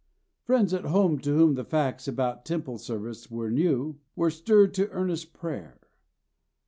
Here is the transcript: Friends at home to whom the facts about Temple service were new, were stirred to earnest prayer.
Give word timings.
Friends 0.45 0.73
at 0.73 0.85
home 0.85 1.19
to 1.19 1.31
whom 1.35 1.53
the 1.53 1.63
facts 1.63 2.07
about 2.07 2.43
Temple 2.43 2.79
service 2.79 3.29
were 3.29 3.51
new, 3.51 3.99
were 4.15 4.31
stirred 4.31 4.73
to 4.73 4.89
earnest 4.89 5.31
prayer. 5.31 5.79